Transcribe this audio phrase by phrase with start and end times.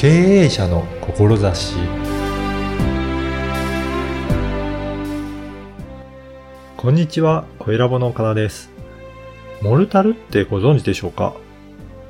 [0.00, 1.76] 経営者の志
[6.78, 8.70] こんにちは、小ラボの岡田です。
[9.60, 11.34] モルタルってご存知でしょうか？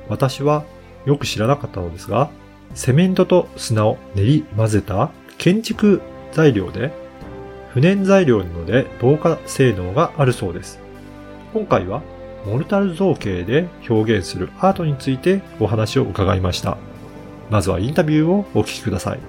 [0.07, 0.63] 私は
[1.05, 2.29] よく知らなかったのですが、
[2.75, 6.01] セメントと砂を練り混ぜた建築
[6.31, 6.93] 材料で、
[7.73, 10.79] 不燃材料なので防火性能があるそうです。
[11.53, 12.01] 今回は
[12.45, 16.77] モルタル造形で表現するアートについてお話を伺いました。
[17.51, 19.19] まずはインタビューをお聞きください。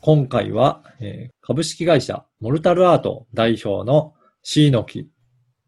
[0.00, 5.10] 今回は、えー株式会社モルタルアート代表の椎野木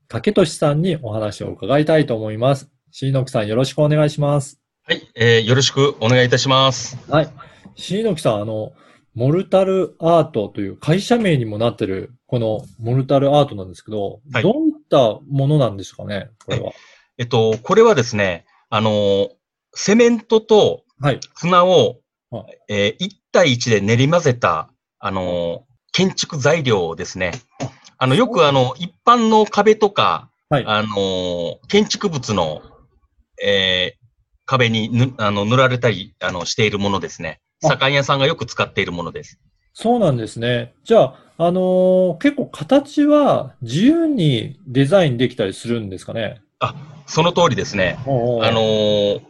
[0.06, 2.70] 武俊さんにお話を伺いたいと思います。
[2.92, 4.60] 椎野木さんよろしくお願いします。
[4.84, 6.96] はい、えーよろしくお願いいたします。
[7.10, 7.28] はい。
[7.74, 8.74] 椎野木さん、あの、
[9.16, 16.70] モルタルアートという会社名にもなってる、このモルタルアートなんですけど、はいどういったものなんですかね、これは。
[17.18, 19.28] えっと、これはですね、あのー
[19.76, 21.20] セメントとはい。
[21.34, 21.96] 砂を
[22.30, 27.32] は、えー1対1で練り混ぜた、あのー建築材料ですね。
[27.98, 30.64] あの、よくあの、一般の壁とか、はい。
[30.66, 32.62] あのー建築物の、
[33.42, 34.04] えー
[34.46, 37.40] 壁にぬあの塗られたりあのしているものですね。
[37.64, 39.38] あ左官屋さんがよく使っているものです。
[39.72, 40.74] そうなんですね。
[40.84, 46.42] じゃあ、あのー結構形は自由にデザインできたりするんですかね？
[47.06, 47.98] その通りですね。
[48.06, 49.20] おうおうあのー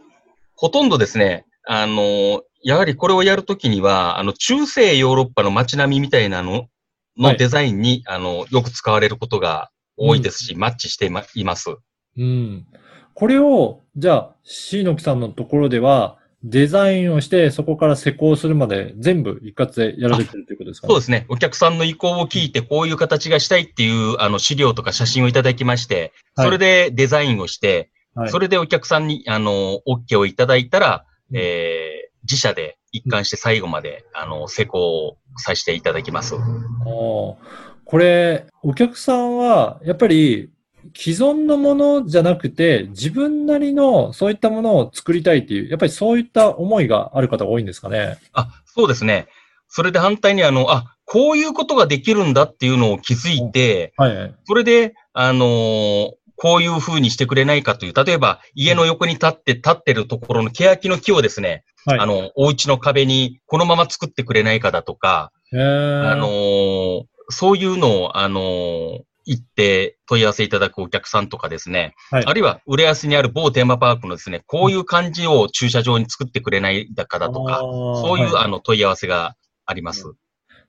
[0.57, 6.67] ほとんどですね、あのーやはりこれをやるときには、あの、中世ヨーロッパの街並みみたいなのはい
[7.17, 11.75] のデザインに、あの、よく使われることが多いですし、マッチしていまいます。
[12.17, 12.65] うん。
[13.13, 16.17] これを、じゃあ、椎野木さんのところでは、
[16.47, 20.91] デザインをして、そこから施工するまで全部一括でやられてるということですかね。
[20.91, 21.25] そうですね。
[21.27, 36.35] お客さんの意向を聞いて、こういう形がしたいっていう、あの、資料とか写真をいただきまして、はいそれでデザインをして、はいそれでお客さんに、あの、OK をいただいたら、うんえー自社で一貫して最後まで、あの、施工をさせていただきます。
[36.83, 37.37] こ
[37.97, 40.49] れ、お客さんは、やっぱり、
[40.93, 48.17] 既存のものじゃなくて、自分なりのそういったものを作りたいっていう、やっぱりそういった思いがある方が多いんですかね？
[48.33, 49.27] あ、そうですね。
[49.67, 54.35] それで反対にあの、あ、こういうことができるんだっていうのを気づいて、はいはい。
[54.45, 61.99] それで、あのーこういう風にしてくれないかという、例えば家の横に立って、立ってるところの欅の木をですね、はい。
[61.99, 80.13] あの、お家の壁にこのまま作ってくれないかだとか、あのーそういうのを、あのー言って問い合わせいただくお客さんとかですね、はいあるいは浦安にある某テーマパークのですね、こういう感じを駐車場に作ってくれないかだとか、そういう、はいあの問い合わせがあります。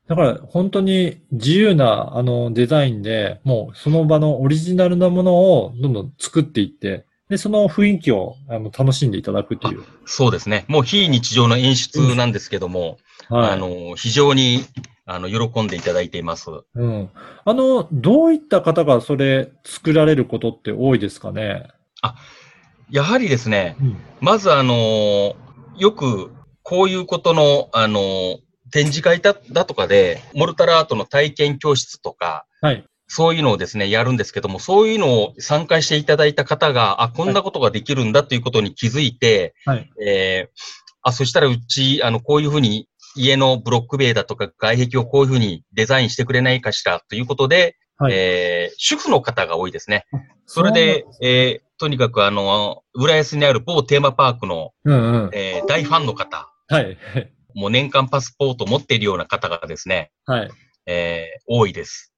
[0.08, 9.82] だから本当に自由なあのデザインで、もうその場のオリジナルなものをどんどん作っていって、で、その雰囲気をあの楽しんでいただくという。
[10.04, 10.64] そうですね。
[10.68, 13.50] もう非日常の演出なんですけども、はい。
[13.50, 14.60] あの、非常に、
[15.08, 16.50] あの、喜んでいただいています。
[16.74, 17.10] うん。
[17.44, 21.68] あの、どういった方がそれ作られることって多いですかね？
[22.90, 23.96] やはりですね、うん。
[24.20, 25.36] まずあの、
[25.76, 28.38] よく、こういうことの、あの、
[28.72, 32.84] 展示会だだとかで、モルタルアートの体験教室とか、はい。
[33.06, 39.88] そういうのをですね、やるんですけども、そういうのを参加していただいた方が、あ、こんなことができるんだということに気づいて、はい。
[40.04, 48.12] えーあ、そしたらうち、あの、こういうふうに家のブロック塀だとか外壁をこういうふうにデザインしてくれないかしらということで、はい。
[48.14, 50.04] えー主婦の方が多いですね。
[50.44, 55.30] それで、えーとにかくあの、浦安にある某テーマパークの、うんうん。
[55.32, 56.98] えー大ファンの方、はい。
[57.54, 60.50] もう年間パスポートを持っているような方がですね、はい。
[60.86, 62.12] えー多いです。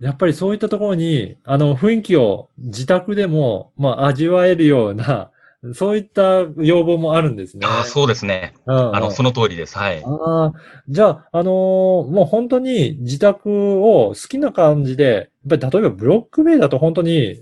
[0.00, 5.30] やっぱりそういったところに、あの、雰囲気を自宅でも、まあ、味わえるような、
[5.74, 7.64] そういった要望もあるんですね。
[7.66, 8.54] あーそうですね。
[8.66, 9.78] うんうんあの、その通りです。
[9.78, 10.02] はい。
[10.04, 10.52] ああ、
[10.88, 17.36] じゃあ、あのーもう本当に自宅を好きな感じで、やっぱり例えばブロック塀だと本当に、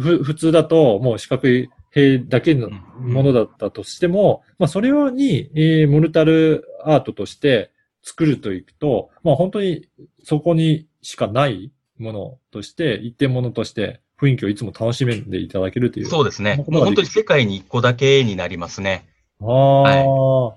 [0.00, 7.70] ふ、普通だともう四角い塀だけのものだったとしても、まあそれ用に、えーモルタルアートとして
[8.02, 9.86] 作るといくと、まあ本当に
[10.24, 16.06] そこにしかないものとして、一点ものとして雰囲気をいつも楽しんでいただけるという。
[16.06, 16.64] そうですね。
[16.68, 19.06] もう本当に世界に一個だけになりますね。
[19.42, 20.54] あ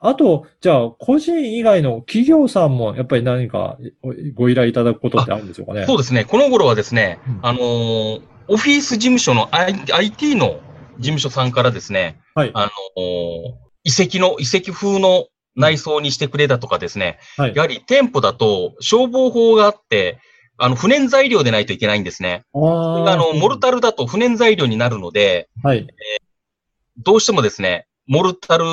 [0.00, 3.78] あ、あと、じゃあ、個人以外の企業さんも、やっぱり何か
[4.34, 5.86] ご依頼いただくことってあるんでしょうかね。
[5.86, 6.24] そうですね。
[6.24, 10.60] この頃はですね、うんあのーオフィス事務所の I- IT の
[10.98, 12.50] 事務所さんからですね、はい。
[12.52, 13.54] あのー
[13.86, 15.26] 遺跡の、遺跡風の
[15.56, 17.54] 内装にしてくれだとかですね、はい。
[17.54, 20.18] やはり店舗だと消防法があって、
[20.56, 22.44] あの、不燃材料でないといけないんですね。
[22.54, 25.86] あの、モルタルだと不燃材料になるので、はい。
[26.98, 28.64] どうしてもですね、モルタル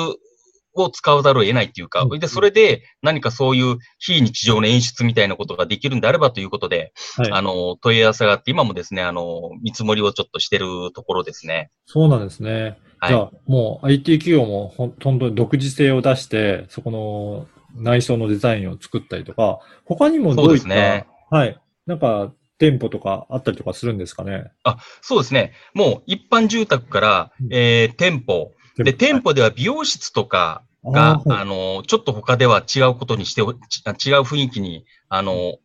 [0.74, 7.32] を使わざるを得ないっていうか、うんで、それで何かそういう非日常の演出みたいなことができるんであればということで、はい。
[7.32, 11.70] あの、問い合わせがあって、今もですね、あの、見積もりをちょっとしてるところですね。
[11.86, 12.78] そうなんですね。
[12.98, 21.58] はいじゃあ、もう IT 企業もほん本当に独自性を出して、そこの内装のデザインを作ったりとか、他にもどういそうった、ですねはい。
[21.86, 24.52] なんか、店舗とかあったりとかするんですかね？
[25.00, 25.52] そうですね。
[25.74, 28.52] もう一般住宅からうん、えー店舗。
[28.76, 35.58] で、店舗では美容室とかが、あ,、あーはいの、ちょっと他では違うことにして違う雰囲気に、あの、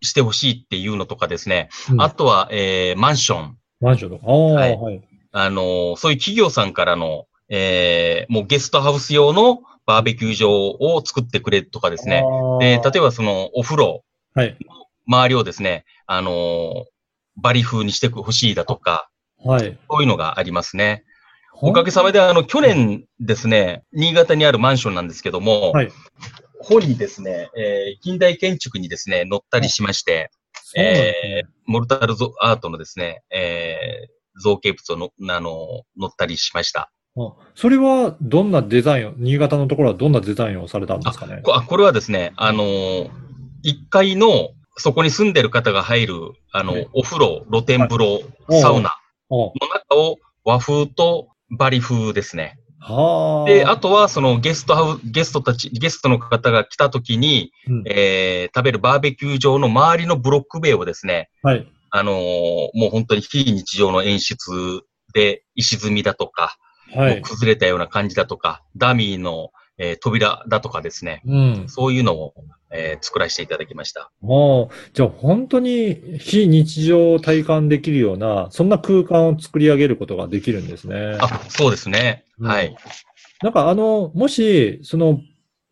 [0.00, 1.70] してほしいっていうのとかですね。
[1.90, 3.58] うんあとは、えーマンション。
[3.80, 4.30] マンションとか。
[4.30, 5.02] ああ、はいはい。
[5.32, 12.22] あの、そういう企業さんからの、えーもうゲストハウス用のバーベキュー場を作ってくれとかですね。
[12.60, 14.04] で、例えばそのお風呂、
[14.34, 14.56] ば、はい。
[15.06, 16.84] 周りをですね、あのー
[17.36, 19.08] バリ風にしてほしいだとか、
[19.44, 19.76] はい。
[19.90, 21.02] そういうのがありますね。
[21.54, 25.90] おかげさまで、あの、去年ですね、新潟にあるマンションなんですけども、はい
[26.60, 36.90] 本にですね、えー近代建築にですね、載ったりしまして、そうなんですえーモルタルゾアートのですね、えー造形物をの、あの、載ったりしました。
[37.16, 41.40] あそれはどんなデザインを、新潟のところはどんなデザインをされたんですかね？
[41.44, 43.10] こあこれはですね、あのー、
[43.64, 46.14] 1階の、そこに住んでる方が入る、
[46.52, 48.96] あの、はいお風呂、露天風呂、はいサウナ
[49.30, 52.58] おの中を和風とバリ風ですね。
[52.78, 53.50] はあ。
[53.50, 61.66] で、あとは、そのゲストハウ、ゲストたち、ゲストの方が来た時に、うんえー食べるバーベキュー場の周りのブロック塀をですね、はい。
[61.90, 64.82] あのーもう本当に非日常の演出
[65.14, 66.56] で、石積みだとか、
[66.94, 67.22] はい。
[67.22, 71.64] 崩れたような感じだとか、ダミーの、えー扉だとかですね、うん。
[71.68, 72.34] そういうのを、
[72.70, 74.10] えー作らせていただきました。
[74.20, 81.16] もう、じゃあ本当に非日常を体感できるような、そんな空間を作り上げることができるんですね。
[81.20, 82.24] あ、そうですね。
[82.38, 82.76] うんはい。
[83.42, 85.20] なんかあの、もし、その、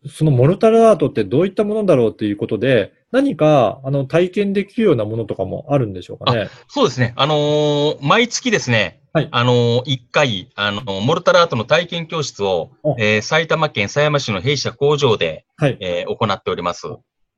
[0.07, 6.49] そのモルタルアートってどういったものだろうっていうことで、何か、あの、体験できるようなものとかもあるんでしょうかね？
[6.67, 7.13] そうですね。
[7.15, 15.77] あのー毎月ですね、はいあのー、1回、あのーモルタルアートの体験教室をお、えー埼玉県狭山市の弊社工場で、はい。
[15.81, 16.87] えー行っております。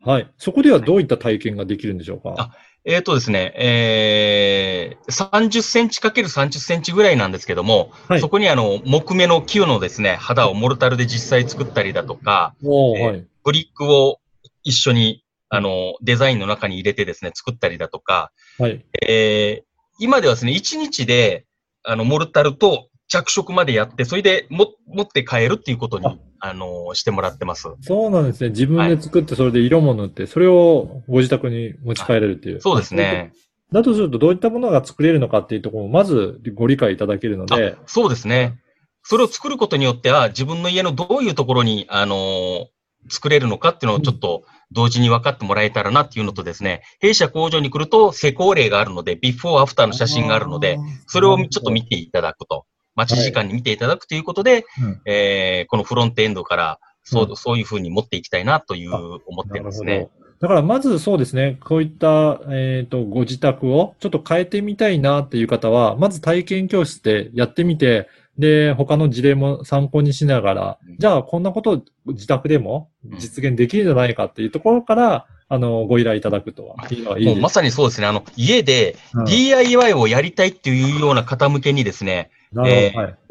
[0.01, 0.31] はい。
[0.37, 2.33] そこではどういった体験ができるんでしょうか？
[2.37, 2.51] あ
[2.85, 13.27] えっ、とですね、えー、30センチかける30センチぐらいなんですけども、はいそこにあの、木目の木のですね、肌をモルタルで実際作ったりだとか、えーおーはい。
[13.43, 14.19] ブリックを
[14.63, 18.85] 一緒に、あの、デザインの中に入れてですね、作ったりだとか、はい。
[19.05, 19.65] えー
[19.97, 21.44] 今ではですね、1日で、
[21.85, 26.05] あの、モルタルと着色までやって、それでも、持って帰るっていうことに、
[26.39, 27.67] ああの、してもらってます。
[27.81, 28.49] そうなんですね。
[28.49, 32.61] 自分で作って、それで色も塗って、それをご自宅に持ち帰れるっていう。
[32.61, 33.33] そうですね。
[33.71, 38.59] だとすると、どういったものが作れるのかっていうところを、まずご理解いただけるので、そうですね。
[39.03, 42.74] それを作ることによっては、自分の家のどういうところに、あのー
[43.09, 52.65] 作れるのかっていうのをちょっと同時に分かってもらえたらなっていうのとですね、弊社工場に来ると施工例があるので、ビフォーアフターの写真があるので、それをちょっと見ていただくと。
[52.95, 60.09] 待ち時間に見ていただくということで、うんえーこのフロントエンドから、そうう、んそういうふうに持っていきたいなという思ってますね。
[60.19, 60.25] ど。
[60.39, 76.75] だからまずそうですね、こういった、えっと、ご自宅をちょっと変えてみたいなっていう方は、まず体験教室でやってみて、で、他の事例も参考にしながらうん、じゃあこんなことを自宅でも実現できるんじゃないかっていうところから、あの、ご依頼いただくとは、
[77.19, 78.07] いいまさにそうですね。
[78.07, 82.31] あの、家でうん DIY をやりたいっていうような方向けにですね。
[82.53, 82.61] こ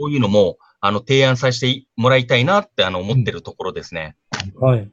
[0.06, 4.16] ういうのも、あの、提案させてもらいたいなって、あの、思ってるところですね。
[4.58, 4.90] はい。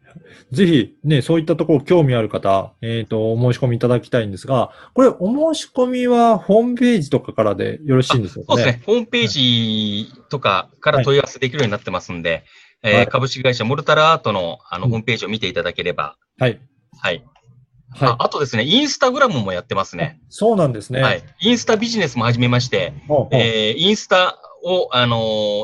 [0.52, 8.62] ぜひ、ね、そういったところ興味ある方、えっ、と、お申し込みいただきたいんですが、これ、お申し込みはホームページとかからでよろしいんでしょうかね。
[8.62, 8.84] そうですね。
[8.86, 12.44] ホームページとかから問い合わせできるようになってますんで、
[12.84, 16.60] えーはい株式会社モルタルアートのあのうんホームページを見ていただければ、はい。
[17.00, 17.24] はい。
[17.94, 18.16] はいあ。
[18.20, 20.20] あとですね、インスタグラムもやってますね。
[20.30, 21.02] そうなんですね。
[21.02, 21.24] はい。
[21.42, 25.18] インスタビジネスも始めまして、ほうほうえーインスタを、あの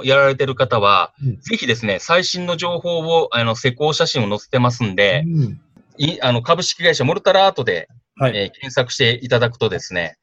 [0.04, 5.62] ーやられてる方は、うんぜひですね、最新の情報を、あの、施工写真を載せてますんで、うん
[5.98, 8.38] いあの、株式会社モルタルアートで、はい。
[8.38, 10.18] えー検索していただくとですね、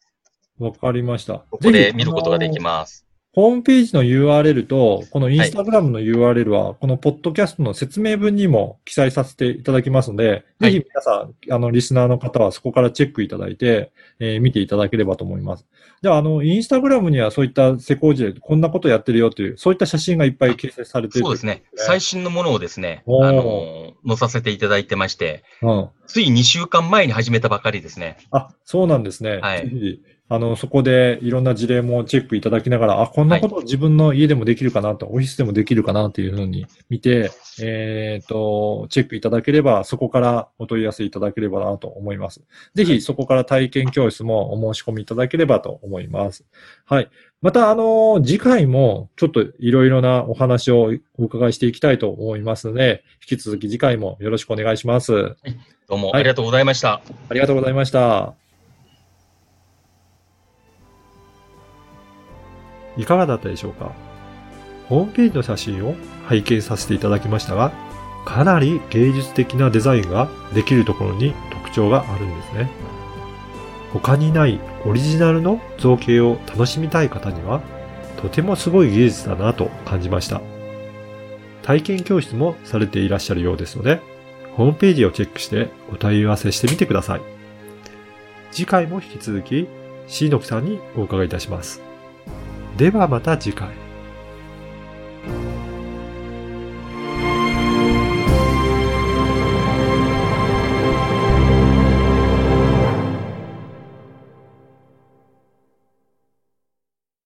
[0.59, 1.45] わかりました。
[1.51, 2.61] ここで見ることができす。
[2.61, 3.07] ます。
[3.35, 15.67] ホームページの URL と、このインスタグラムの URL は、このポッドキャストの説明文にも記載させていただきますので、はいぜひ皆さん、あの、リスナーの方はそこからチェックいただいて、えー見ていただければと思います。
[16.01, 21.65] では、あの、インスタグラムにはそういった施工時でこんなことやってるよという、そういった写真がいっぱい掲載されているそうですね。
[21.75, 25.89] 最新のものをですね、あの、載させていただいてまして、うん。
[26.07, 28.19] つい2週間前に始めたばかりですね。
[28.31, 29.39] あ、そうなんですね。
[29.39, 42.43] はいあの、そこでいろんな事例もチェックいただきながら、あ、こんなこと自分の家でもできるかなと、オフィスでもできるかなというふうに見て、えっ、と、チェックいただければ、そこからお問い合わせいただければなと思います。
[42.75, 46.47] ぜひ、そこから体験教室もお申し込みいただければと思います。
[46.87, 47.11] はい。
[47.43, 55.37] また、あの、次回もちょっといろいろなお話をお伺いしていきたいと思いますので、引き続き次回もよろしくお願いします。
[55.87, 57.03] どうもはいありがとうございました。
[57.29, 58.44] ありがとうございました。
[62.97, 63.93] いかがだったでしょうか？
[64.89, 65.95] ホームページの写真を
[66.27, 67.73] 拝見させていただきましたが、
[68.25, 72.71] かなり芸術的なデザインができるところに特徴があるんですね。
[73.93, 77.61] 他にないオリジナルの造形を楽しみたい方には、
[78.21, 80.41] とてもすごい技術だなと感じました。
[81.63, 84.01] 体験教室もされていらっしゃるようですので、
[84.57, 87.21] ホームページをチェックしてお問い合わせしてみてください。
[88.51, 89.67] 次回も引き続き、
[90.07, 91.81] シーノキさんにお伺いいたします。
[92.77, 93.84] ではまた次回。